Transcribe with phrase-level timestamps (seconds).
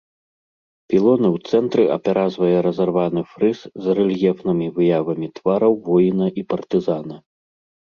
[0.93, 7.15] Пілоны ў цэнтры апяразвае разарваны фрыз з рэльефнымі выявамі твараў воіна і партызана.